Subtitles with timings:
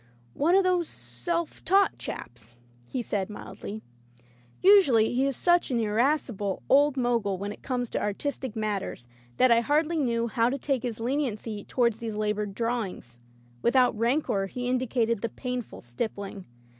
[0.33, 2.55] "One of those self taught chaps,"
[2.89, 3.83] he said mildly.
[4.59, 9.51] Usually he is such an irascible old Mogul when it comes to artistic matters that
[9.51, 13.19] I hardly knew how to take his leniency tow ard these labored drawings.
[13.61, 16.45] Without rancor he indicated the painful stippling.